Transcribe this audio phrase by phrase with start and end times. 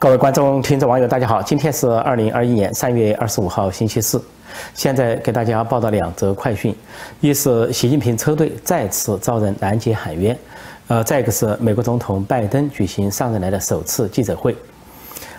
[0.00, 1.42] 各位观众、听众、网友，大家好！
[1.42, 4.18] 今天是二零二一年三月二十五号，星期四。
[4.72, 6.74] 现在给大家报道两则快讯：
[7.20, 10.34] 一是习近平车队再次遭人拦截喊冤；
[10.88, 14.56] 呃，再一个是美国总统拜登举行上任来的首次记者会。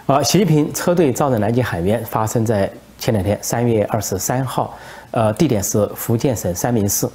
[0.05, 4.77] 而习近平车队遭人拦截喊冤，发生在前两天三月二十三号，
[5.09, 7.07] 呃，地点是福建省三明市。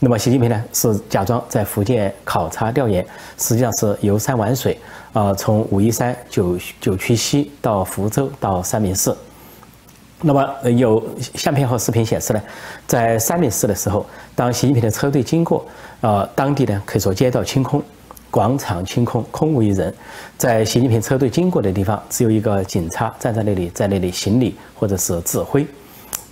[0.00, 3.04] 那么习近平呢是假装在福建考察调研，
[3.38, 4.78] 实际上是游山玩水，
[5.12, 9.14] 啊，从武夷山九九曲溪到福州到三明市。
[10.20, 12.42] 那么有相片和视频显示呢，
[12.86, 14.04] 在三明市的时候，
[14.34, 15.64] 当习近平的车队经过，
[16.00, 17.82] 呃，当地呢可以说街道清空，
[18.30, 19.94] 广场清空，空无一人。
[20.36, 25.66] 在习近平车队经过的地方，只有一个警察站在那里，在那里行礼或者是指挥。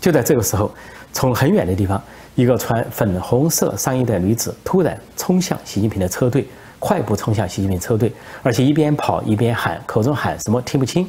[0.00, 0.70] 就在这个时候，
[1.12, 2.02] 从很远的地方。
[2.34, 6.46] 一个穿粉红色上衣的女子突然冲向习近平的车队，
[6.78, 11.06] 快步冲向习近平车队，而且一边跑一边喊，口中喊什么听不清。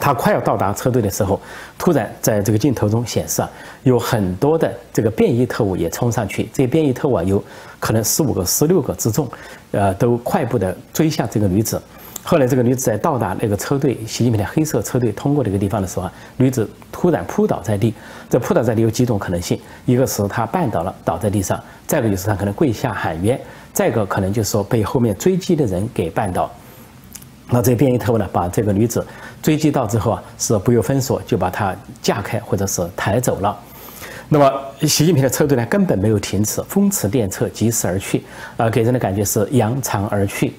[0.00, 1.38] 他快要到达车队的时候，
[1.78, 3.50] 突然在这个镜头中显示啊，
[3.82, 7.42] 有很多的这个便衣特务也冲上去，这些便衣特务啊，有
[7.78, 9.28] 可能十五个、十六个之众，
[9.70, 11.80] 呃，都快步的追向这个女子。
[12.24, 17.92] 后来，这个女子在到达那个车队习近平的黑色车队通过这个地方的时候啊，女子突然扑倒在地。
[18.30, 23.36] 这扑倒在地有几种可能性：一个是她绊倒了，倒在地上；再一个就是她可能跪下喊冤；
[23.72, 26.50] 再一个可能就是说被后面追击的人给绊倒。
[27.50, 29.04] 那这便衣特务呢，把这个女子
[29.42, 33.58] 追击到之后啊，是不由分说就把她架开或者是抬走了。
[34.28, 34.50] 那么，
[34.82, 38.22] 习近平的车队呢，根本没有停止，风驰电掣，疾驰而去，
[38.56, 40.54] 啊，给人的感觉是扬长而去。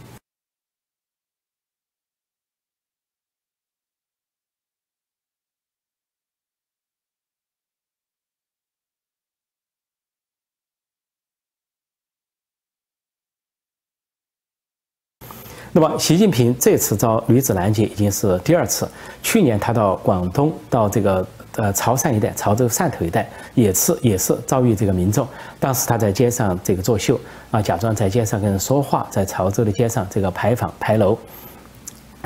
[15.76, 18.88] 那么，习近平这次遭女子拦截已经是第二次。
[19.24, 25.28] 去年他到广东，到这个呃潮汕一带、潮州、汕头一带，也是也是遭遇这个民众。
[25.60, 27.20] 当时他在街上这个作秀
[27.50, 31.18] 啊，假装在街上跟人说话，在潮州的街上这个牌坊牌楼，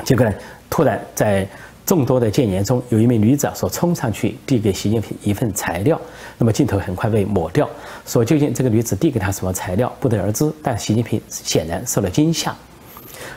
[0.04, 0.34] 结果呢，
[0.68, 1.48] 突然在
[1.86, 5.98] 众多的建言中，有一名女子说冲上去递给习近平一份材料，
[6.36, 7.66] 那么镜头很快被抹掉。
[8.04, 10.52] 说究竟这个女子递给他什么材料，不得而知。
[10.62, 12.54] 但习近平显然受了惊吓。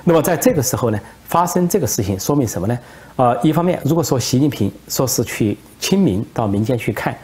[0.03, 2.77] 那么在这个时候呢，发生这个事情说明什么呢？
[3.17, 7.15] 呃，一方面，如果说习近平说是去亲民到民间去看，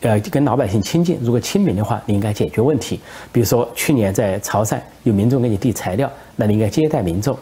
[0.00, 2.98] 呃，跟老百姓亲近，如果亲民的话，你应该解决问题。
[3.30, 7.38] 比如说去年在潮汕有民众给你递材料，那你应该接待民众。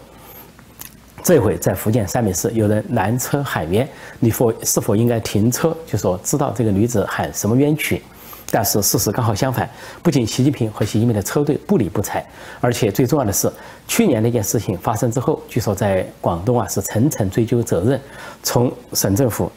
[1.22, 5.76] 这回在福建三明市有人拦车喊冤，你否是否应该停车？
[5.86, 8.02] 就说知道这个女子喊什么冤屈？
[8.50, 9.68] 但是事实刚好相反，
[10.02, 12.24] 不仅习近平和习近平的车队不理不睬，
[12.60, 13.50] 而且最重要的是，
[13.86, 18.00] 去年那件事情发生之后，据说在广东啊是层层追究责任，
[18.42, 19.50] 从省政府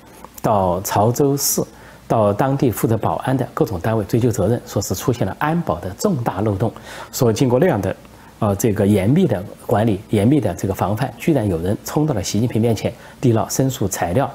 [0.44, 1.60] 到潮州市，
[2.08, 6.72] 到当地负责保安的各种单位追究责任，说是出现了安保的重大漏洞，
[7.12, 7.96] 说经过那样的，
[8.38, 14.32] 呃这个严密的管理、严密的这个防范，居然有人冲到了习近平面前递了申诉材料。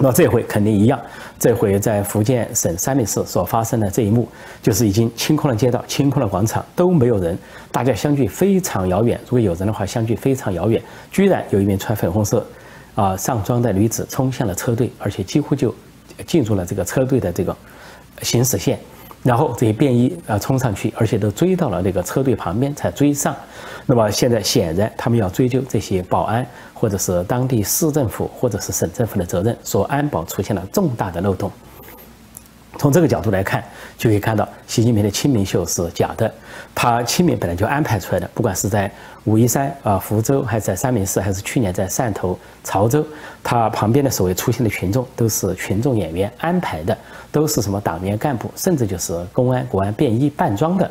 [0.00, 1.00] 那这回肯定一样，
[1.38, 4.28] 这回在福建省三明市所发生的这一幕，
[4.62, 7.36] 就是已经清空了街道、清空了广场，都没有人，
[7.72, 9.18] 大家相距非常遥远。
[9.24, 12.46] 如果有人的话，相距非常遥远，居然有一名穿粉红色，
[12.94, 15.74] 啊上装的女子冲向了车队，而且几乎就
[16.26, 17.56] 进入了这个车队的这个
[18.22, 18.78] 行驶线。
[19.22, 23.34] 然后这些便衣啊冲上去，而且都追到了那个车队旁边才追上。
[23.86, 31.50] 那么现在显然他们要追究这些保安或者是当地市政府或者是省政府的责任，说安保出现了重大的漏洞。
[32.78, 33.62] 从这个角度来看，
[33.98, 36.32] 就可以看到习近平的清明秀是假的。
[36.74, 38.90] 他清明本来就安排出来的，不管是在
[39.24, 43.04] 武夷山啊、福州，还是在三明市，还是去年在汕头、潮州，
[43.42, 46.96] 他旁边的所谓出现的群众都是群众演员安排的，
[47.32, 50.88] 都是什么党员干部，甚至就是公安、国安便衣扮装的。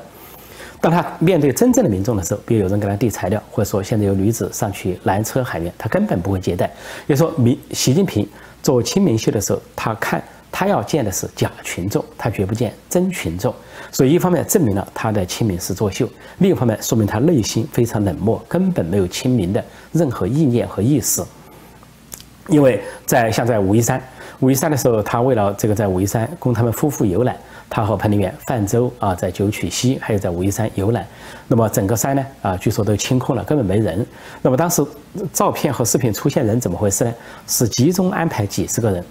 [0.81, 6.69] 当他面对真正的民众的时候，比如有人给他递材料，或者说现在有女子上去拦车喊冤，他根本不会接待。
[7.07, 8.27] 也说民习近平
[8.61, 10.21] 做清明秀的时候，他看。
[10.59, 13.53] 他要见的是假群众，他绝不见真群众。
[13.91, 16.09] 所以，一方面证明了他的亲民是作秀，
[16.39, 21.23] 另一方面说明他内心非常冷漠，根本没有亲民的任何意念和意思。
[22.47, 24.01] 因为在像在武夷山，
[24.39, 27.37] 武夷山的时候，他为了这个在武夷山供他们夫妇游览，
[27.69, 31.05] 他和彭丽媛泛舟啊，在九曲溪还有在武夷山游览。
[31.47, 34.03] 那么整个山呢啊，据说都清空了，根本没人。
[34.41, 34.83] 那么当时
[35.31, 37.13] 照片和视频出现人怎么回事呢？
[37.45, 39.05] 是集中安排几十个人。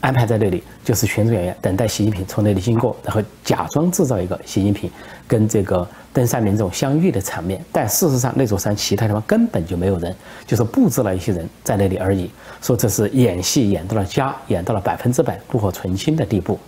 [0.00, 4.90] 安排在那里就是群众演员，等待习近平从那里经过，然后假装制造一个习近平
[5.26, 10.14] 跟这个登山民众相遇的场面，但事实上那座山其他地方根本就没有人，
[10.46, 12.30] 就是布置了一些人在那里而已。
[12.62, 16.58] 说这是演戏演到了家，演到了百分之百炉火纯青的地步。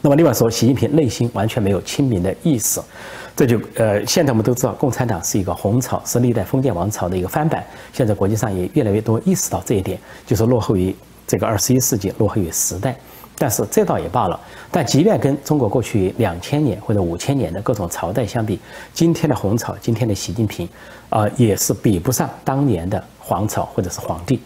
[0.00, 2.82] 那么另外说，习近平内心完全没有亲民的意思，
[3.36, 7.64] 这就呃，现在我们都知道，共产党是一个红潮，是历代封建王朝的一个翻版。
[7.92, 10.94] 现在国际上也越来越多意识到这一点，就是落后于
[11.32, 12.94] 这个二十一世纪，落后于时代。
[13.38, 14.38] 但是这倒也罢了。
[14.70, 18.60] 但即便跟中国过去两千年或者五千年的各种朝代相比，
[18.92, 20.68] 今天的红朝，今天的习近平，
[21.08, 24.38] 啊，也是比不上当年的皇朝或者是皇帝。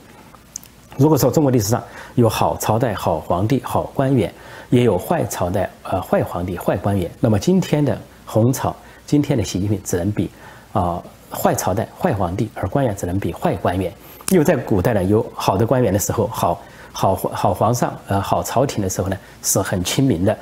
[0.96, 1.82] 如果说中国历史上
[2.14, 4.32] 有好朝代、好皇帝、好官员，
[4.70, 8.74] 也有坏朝代、呃坏皇帝、坏官员，那么今天的红朝，
[9.04, 10.30] 今天的习近平只能比
[10.72, 13.92] 啊坏朝代、坏皇帝，而官员只能比坏官员。
[14.30, 16.62] 因为在古代呢，有好的官员的时候，好。
[16.96, 20.34] 好好皇上，呃，好朝廷的时候呢，是很亲民的，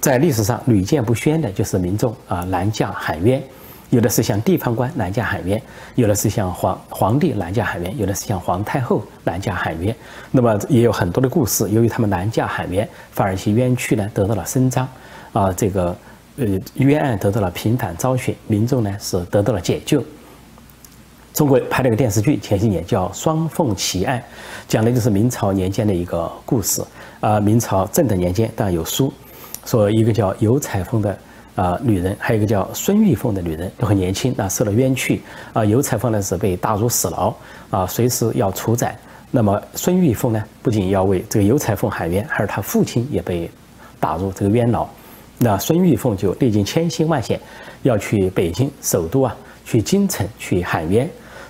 [0.00, 3.42] 在历史上屡见不鲜的，就是民众啊南下喊冤，
[3.90, 5.60] 有的是向地方官南下喊冤，
[5.96, 9.92] 有的是向皇皇帝南下喊冤，有的是向皇太后南下喊冤。
[10.30, 14.88] 那么也有很多的故事，由于他们南下喊冤，反而一些冤屈呢得到了伸张，
[15.32, 15.96] 啊，这个
[16.36, 20.00] 呃冤案得到了平反昭雪，民众呢是得到了解救。
[21.38, 24.18] 中国拍了个电视剧，前些年叫《双凤奇案》，
[24.66, 26.82] 讲的就是明朝年间的一个故事。
[27.20, 29.12] 啊，明朝正德年间，当然有书，
[29.64, 31.16] 说一个叫尤彩凤的
[31.54, 35.22] 啊女人，还有一个叫孙玉凤的女人，都很年轻，那受了冤屈。
[35.52, 37.32] 啊，尤彩凤呢是被打入死牢，
[37.70, 38.98] 啊，随时要处斩。
[39.30, 43.48] 那么孙玉凤呢，不仅要为这个尤彩凤喊冤，还是她父亲也被
[44.00, 44.84] 打入这个冤牢。
[45.38, 47.40] 那孙玉凤就历经千辛万险，
[47.82, 51.08] 要去北京首都啊，去京城去喊冤。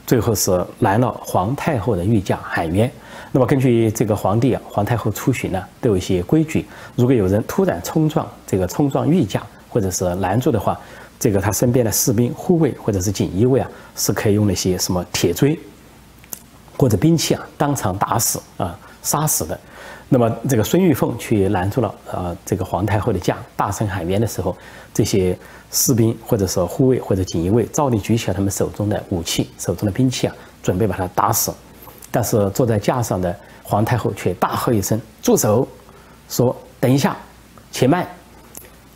[0.08, 2.90] 最后是拦了皇太后的御驾喊冤。
[3.30, 6.66] 那么根据这个皇帝啊、皇太后出巡呢，都有一些规矩。
[6.96, 10.80] 如果有人突然冲撞这个冲撞御驾，或者是拦住的话，
[11.20, 15.60] 这个他身边的士兵、护卫或者是锦衣卫啊，是可以用那些什么铁锥
[16.78, 19.58] 或者兵器啊，当场打死啊、杀死的。
[20.08, 24.56] 那么这个孙玉凤去拦住了呃这个皇太后的驾，大声喊冤的时候，
[24.92, 25.38] 这些。
[25.70, 31.52] 士兵或者是护卫或者锦衣卫，照例举起了他们手中的武器、手中的兵器啊，准备把他打死。
[32.10, 35.68] 但是坐在架上的皇太后却大喝一声：“住手！”
[36.26, 37.14] 说：“等一下，
[37.70, 38.08] 且慢。”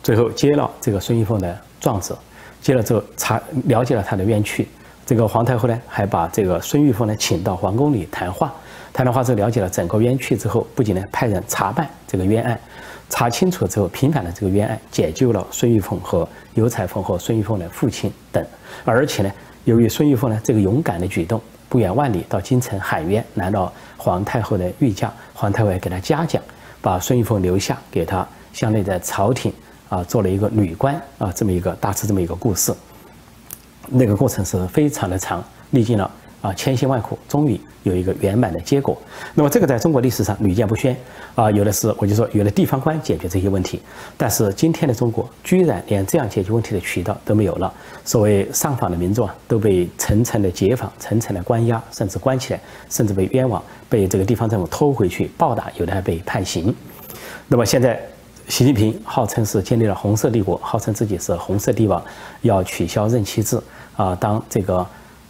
[0.01, 2.17] 最后接了这个孙玉凤的状子，
[2.59, 4.67] 接了之后查了解了他的冤屈。
[5.05, 8.51] 这个皇太后呢，还把这个孙玉凤呢请到皇宫里谈话。
[8.93, 12.59] 谈完话之后，了解了整个冤屈之后，不仅呢派人查办这个冤案。
[13.09, 18.43] 查清楚之后，平反了这个冤案，解救了孙玉凤和尤彩凤和孙玉凤的父亲等。
[18.85, 19.31] 而且呢，
[19.65, 26.41] 由于孙玉凤呢这个勇敢的举动，不远万里到京城喊冤，来到皇太后的御驾，皇太后给他嘉奖，
[26.81, 29.51] 把孙玉凤留下，给他相内在朝廷
[29.89, 32.73] 啊做了一个女官啊，这么一个大致这么一个故事。
[33.89, 36.09] 那个过程是非常的长，历经了。
[36.43, 38.97] 啊，千辛万苦，终于有一个圆满的结果。
[39.33, 40.93] 那么这个在中国历史上屡见不鲜
[41.35, 43.81] 啊，有的是我就说有的地方官解决这些问题，
[44.17, 47.73] 但是今天的中国居然连这样解决问题的渠道都没有了。
[48.03, 52.59] 所谓上访的民众啊，都被层层的解访、层层的关押，甚至关起来，
[52.89, 56.75] 甚至被冤枉，被这个地方政府拖回去暴打，有的还被判刑。
[57.47, 57.97] 那么现在，
[58.49, 62.03] 习近平号称是建立了红色帝国，号称自己是红色帝王，
[62.41, 63.57] 要取消任期制
[63.95, 64.85] 啊，当这个。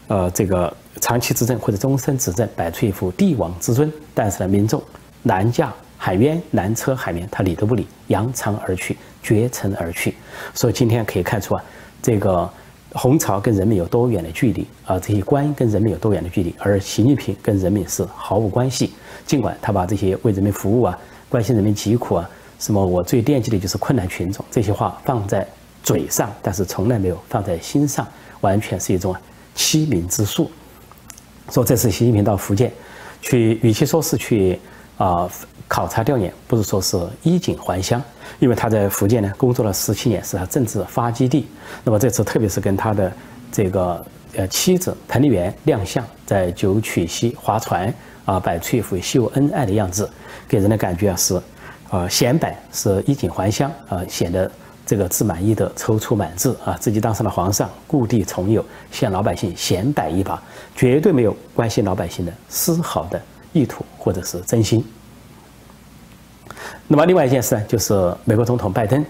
[0.10, 0.72] 呃，这个
[1.02, 4.82] 长期执政或者终身执政，摆出一副帝王之尊，但是呢，民众
[5.24, 10.14] 南驾海冤、南车海冤，他理都不理，扬长而去，绝尘而去。
[10.54, 11.64] 所以今天可以看出啊，
[12.02, 12.48] 这个
[12.94, 15.00] 红朝跟人民有多远的距离啊？
[15.00, 16.56] 这些官跟人民有多远的距离？
[16.60, 18.94] 而习近平跟人民是毫无关系。
[19.26, 20.98] 尽管他把这些为人民服务啊、
[21.28, 25.46] 关心人民疾苦啊、什么我最惦记的就是困难群众这些话放在
[25.82, 28.08] 嘴上，但是从来没有放在心上，
[28.42, 29.16] 完全是一种。
[29.56, 30.50] 欺民之术，
[31.50, 32.72] 说这次习近平到福建
[33.22, 34.60] 去，与其说是去
[34.98, 35.30] 啊
[35.68, 38.02] 考察调研，不如说是衣锦还乡，
[38.40, 41.48] 因为他在福建呢工作了十七年，是他政治发基地。
[41.84, 43.12] 那么这次特别是跟他的
[43.52, 47.94] 这个呃妻子彭丽媛亮相，在九曲溪划船
[48.26, 50.10] 啊，摆出一副秀恩爱的样子，
[50.48, 51.42] 给人的感觉啊是
[51.90, 54.50] 啊显摆，是衣锦还乡啊，显得。
[54.86, 60.42] 这个自满意的踌躇满志啊，自己当上了皇上，故地重游，向老百姓显摆一把，
[60.76, 63.22] 绝对没有关心老百姓的丝毫的
[63.54, 64.86] 意图或者是真心。
[66.88, 69.06] 那么另外一件事呢，就是美国总统拜登，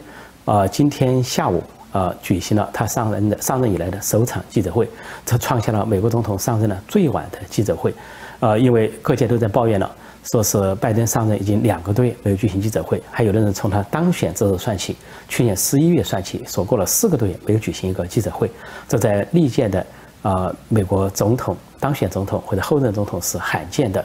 [0.45, 4.87] 啊，今天下午啊举行了他上任的上任以来的首场记者会，
[5.25, 7.93] 这创下了美国总统上任的最晚的记者会，
[8.39, 9.91] 啊，因为各界都在抱怨了。
[10.23, 14.95] 说是拜登上任已经两个多月没有举行记者会，还有的人从他当选之日算起，
[15.27, 18.49] 去年十一月算起，说过了四个多月没有举行一个记者会，
[18.87, 19.85] 这在历届的
[20.21, 24.03] 啊美国总统当选总统或者后任总统是罕见的。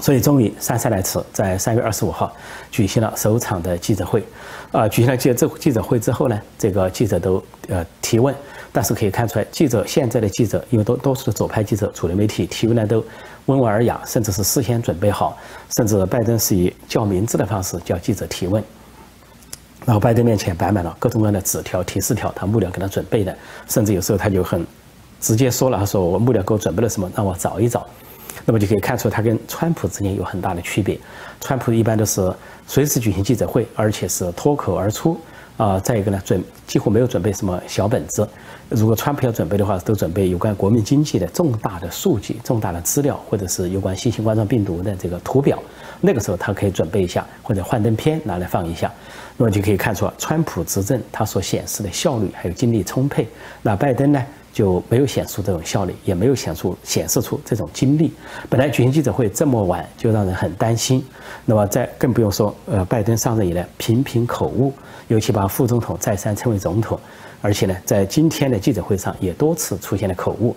[0.00, 2.32] 所以终于姗姗来迟，在三月二十五号
[2.70, 4.24] 举行了首场的记者会，
[4.72, 8.34] 啊，举行了记这记者会之后呢，这个记者都呃提问，
[8.72, 13.04] 但是可以看出来，记者现在的记者，因为多多数的左派记者、主流媒体提问呢都
[13.46, 15.36] 温文尔雅，甚至是事先准备好，
[15.76, 18.62] 甚至拜登是以叫名字的方式叫记者提问，
[19.84, 23.36] 然后拜登面前摆满了各种各样的纸条、提示条，他幕僚给他准备的，
[23.68, 24.66] 甚至有时候他就很
[25.20, 27.86] 直接说了，他说我幕僚给我准备了什么，让我找一找。
[28.44, 30.98] 那么就可以看出，他跟川普之间有很大的区别。
[31.40, 32.32] 川普一般都是
[32.66, 35.18] 随时举行记者会，而且是脱口而出
[35.56, 35.78] 啊。
[35.80, 38.28] 再一个呢，准几乎没有准备什么小本子。
[38.68, 45.60] 如果川普要准备的话，都准备有关国民经济的重大的数据、重大的资料，或者是有关新型冠状病毒的这个图表。
[46.00, 48.90] 那个时候他可以准备一下，或者幻灯片拿来放一下。
[49.36, 53.26] 那么就可以看出，川普执政他所显示的效率还有精力充沛。
[53.62, 54.24] 那拜登呢？
[54.52, 58.12] 就没有显出这种效率，也没有显出显示出这种精力。
[58.48, 61.04] 本来举行记者会这么晚，就让人很担心。
[61.44, 64.72] 那么再更不用说，呃，拜登上任以来频频口误，
[65.08, 66.98] 尤其把副总统再三称为总统，
[67.40, 70.54] 而且呢，在今天的记者会上也多次出现了口误。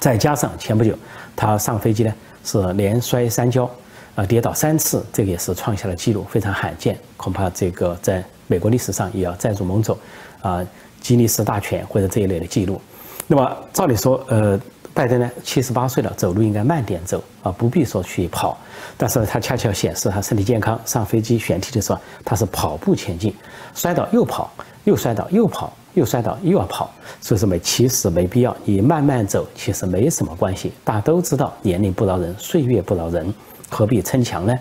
[0.00, 0.98] 再加上前不久
[1.36, 2.12] 他上飞机呢
[2.44, 3.70] 是连摔三跤，
[4.16, 9.96] 啊，跌倒三次，这个也是创下了记录，非常罕见，恐怕这个在美国历史上也要载入某种
[10.40, 10.66] 啊。
[11.02, 12.80] 吉尼斯大全或者这一类的记录，
[13.26, 14.58] 那么照理说，呃，
[14.94, 18.56] 拜登呢七十八岁了，走路应该慢点走啊，不必说去跑。
[18.96, 23.34] 但是他恰恰显示他身体健康，上飞机选题的时候他是跑步前进，
[23.74, 24.50] 摔倒又跑，
[24.84, 26.88] 又摔倒又跑，又摔倒又要跑。
[27.20, 30.72] 所以说没其实没必要，你慢慢走其实没什么关系。
[30.84, 33.34] 大家都知道年龄不饶人，岁月不饶人，
[33.70, 34.56] 何必逞强呢？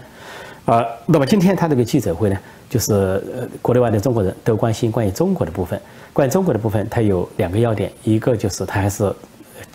[0.65, 2.37] 啊，那么今天他这个记者会呢，
[2.69, 5.79] 就是呃国内外的中国人都关心关于中国的部分。
[6.13, 9.03] 关于中国的部分，它有两个要点，一个就是他还是，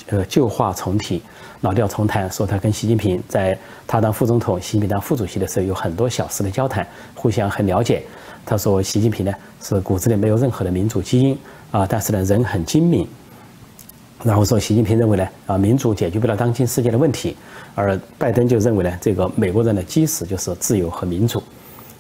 [0.09, 1.23] 呃，旧话重提，
[1.62, 8.02] 老调重弹，说他跟习近平在他当副总统，习近平当副主席的时候有很多小时的交谈，互相很了解。
[8.45, 11.37] 他说习近平呢是骨子里没有任何的民主基因
[11.71, 13.09] 啊，但是呢人很精明。
[14.23, 17.35] 然后说习近平认为呢啊民主解决不了当今世界的问题，
[17.75, 21.43] 而拜登就认为呢这个美国人的基石就是自由和民主。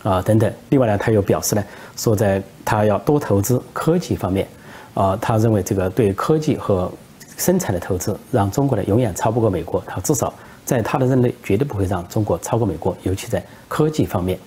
[0.06, 0.52] 啊，等等。
[0.68, 1.64] 另外呢，他又表示呢，
[1.96, 4.46] 说在他要多投资科技方面，
[4.94, 6.88] 啊，他认为这个对科技和
[7.36, 9.82] 生产的投资，让中国呢永远超不过美国。
[9.84, 10.32] 他至少
[10.64, 14.38] 在他的任内，绝对不会让中国超过美国，尤其在科技方面。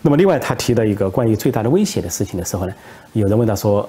[0.00, 2.72] 那么，另外他提到一个关于最大的威胁的事情的时候呢，
[3.12, 3.86] 有人问他说，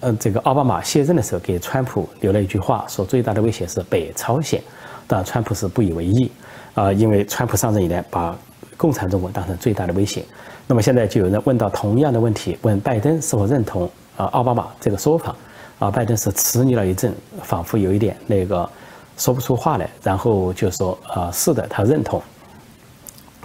[0.00, 4.62] 呃，这个奥巴马卸任的时候给川普留了一句话，说最大的威胁是北朝鲜。
[5.06, 6.30] 但川普是不以为意，
[6.74, 8.36] 啊，因为川普上任以来把。
[8.76, 10.24] 共产中国当成最大的威胁，
[10.66, 15.34] 那么现在就有人问到同样的问题，问拜登是否认同啊奥巴马这个说法，
[15.78, 18.68] 啊拜登是迟疑了一阵，仿佛有一点那个
[19.16, 22.22] 说不出话来，然后就说啊是的，他认同。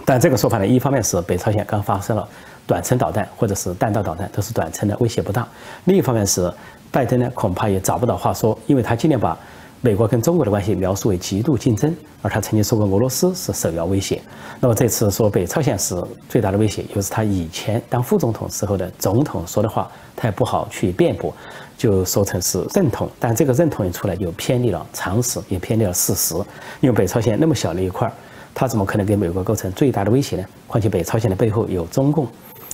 [0.04, 2.28] 但这个说法呢，一方面是北朝鲜刚发射了
[2.66, 5.42] 短程导弹或者是弹道导弹，都是短程的，威胁不大；
[5.84, 6.52] 另一方面是
[6.90, 9.38] 拜登呢恐怕也找不到话说，因为他今年把。
[9.82, 14.20] 美国跟中国的关系描述为极度竞争，而他曾经说过俄罗斯是首要威胁。
[14.60, 15.96] 那么这次说北朝鲜是
[16.28, 21.34] 最大的威胁，又是他以前当副总统时候的总统说的话，他也不好去辩驳，
[21.78, 23.08] 就说成是认同。
[23.18, 26.34] 但这个认同一出来，就偏离了常识，也偏离了事实。
[26.80, 28.12] 因为北朝鲜那么小的一块，
[28.54, 30.44] 他怎么可能给美国构成最大的威胁呢？
[30.66, 32.26] 况且北朝鲜的背后有中共，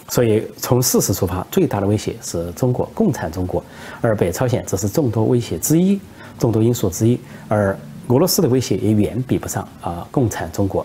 [0.08, 3.62] 所以从事实出发，最大的威胁是中国共产中国，
[4.00, 6.00] 而北朝鲜只是众多威胁之一。
[6.38, 7.74] 众多因素之一，而
[8.08, 10.84] 俄罗斯的威胁也远比不上啊共产中国。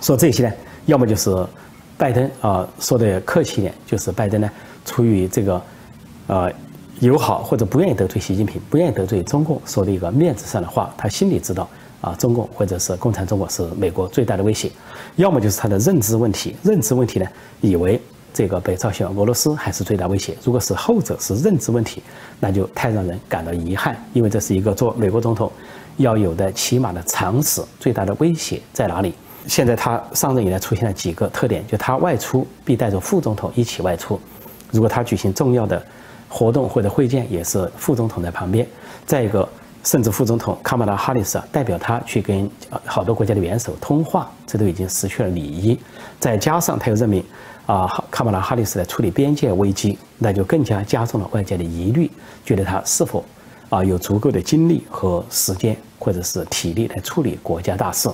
[0.00, 0.52] 说这些呢，
[0.86, 1.30] 要么就是
[1.96, 4.50] 拜登啊说的客气一点，就是拜登呢
[4.84, 5.62] 出于这个
[6.26, 6.52] 呃
[6.98, 11.68] 友好或者不愿意得罪习近平，不愿意得罪中共说的一个面子上的话，他心里知道
[12.02, 14.70] 啊中共或者是共产中国是美国最大的威胁。
[15.16, 17.26] 要么就是他的认知问题，认知问题呢
[17.62, 17.98] 以为。
[18.34, 20.34] 这个北朝鲜、俄罗斯还是最大威胁。
[20.42, 22.02] 如果是后者是认知问题，
[22.40, 25.52] 那就太让人感到遗憾，因为这是一个做美国总统
[25.98, 27.62] 要有的起码的常识。
[27.78, 29.12] 最大的威胁在哪里？
[29.46, 34.18] 现在他上任以来出现了几个特点，就他外出必带着副总统一起外出，
[34.70, 35.84] 如果他举行重要的
[36.26, 38.66] 活动或者会见，也是副总统在旁边。
[39.04, 39.46] 再一个，
[39.84, 42.50] 甚至副总统卡马拉哈里斯代表他去跟
[42.86, 45.78] 好多国家的元首通话，这都已经失去了礼仪。
[46.20, 47.24] 再加上他又任命。
[47.64, 52.10] 啊，卡马拉哈里斯来处理边界危机，那就更加加重了外界的疑虑，
[52.44, 53.24] 觉得他是否
[53.70, 58.10] 啊有足够的精力和时间，或者是体力来处理国家大事。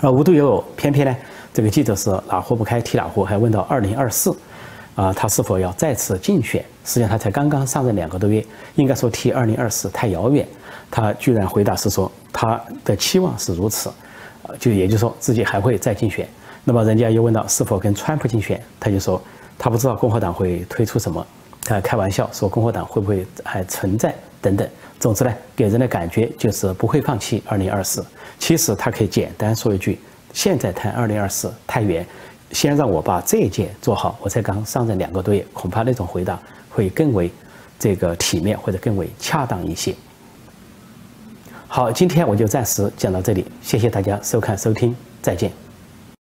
[0.00, 1.14] 而无独有偶，偏偏呢，
[1.52, 4.34] 这个记者是哪壶不开提哪壶，还问到二零二四，
[4.94, 6.64] 啊，他是否要再次竞选？
[6.84, 8.44] 实际上他才刚刚上任两个多月，
[8.74, 10.46] 应该说提二零二四太遥远。
[10.90, 13.90] 他居然回答是说他的期望是如此，
[14.58, 16.28] 就也就是说自己还会再竞选。
[16.64, 19.20] 那么人家又问到是否跟川普竞选，他就说
[19.58, 21.26] 他不知道共和党会推出什么，
[21.64, 24.68] 他开玩笑说共和党会不会还存在等等。
[25.00, 28.04] 总之呢，给人的感觉就是不会放弃二零二四。
[28.38, 29.98] 其实他可以简单说一句：
[30.32, 32.06] 现在谈二零二四太远，
[32.52, 34.18] 先让我把这一届做好。
[34.22, 37.30] 我才刚上任两个多月，恐怕那种回答会更为
[37.78, 39.94] 这个体面或者更为恰当一些。
[41.66, 45.61] 好，今天我就暂时讲到这里，谢谢大家收看收听，再见。